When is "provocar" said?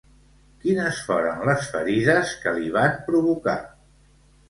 3.11-3.59